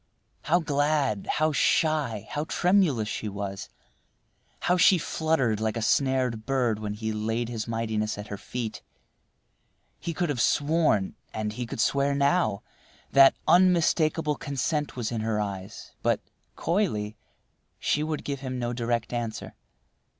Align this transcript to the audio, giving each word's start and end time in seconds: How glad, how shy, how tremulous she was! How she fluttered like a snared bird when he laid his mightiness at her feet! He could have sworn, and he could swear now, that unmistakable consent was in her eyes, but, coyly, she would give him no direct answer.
How 0.41 0.57
glad, 0.59 1.27
how 1.33 1.51
shy, 1.51 2.27
how 2.31 2.45
tremulous 2.45 3.07
she 3.07 3.29
was! 3.29 3.69
How 4.61 4.75
she 4.75 4.97
fluttered 4.97 5.59
like 5.59 5.77
a 5.77 5.81
snared 5.83 6.47
bird 6.47 6.79
when 6.79 6.95
he 6.95 7.11
laid 7.11 7.49
his 7.49 7.67
mightiness 7.67 8.17
at 8.17 8.29
her 8.29 8.37
feet! 8.39 8.81
He 9.99 10.15
could 10.15 10.29
have 10.29 10.41
sworn, 10.41 11.13
and 11.35 11.53
he 11.53 11.67
could 11.67 11.79
swear 11.79 12.15
now, 12.15 12.63
that 13.11 13.35
unmistakable 13.47 14.37
consent 14.37 14.95
was 14.95 15.11
in 15.11 15.21
her 15.21 15.39
eyes, 15.39 15.91
but, 16.01 16.19
coyly, 16.55 17.15
she 17.77 18.01
would 18.01 18.23
give 18.23 18.39
him 18.39 18.57
no 18.57 18.73
direct 18.73 19.13
answer. 19.13 19.53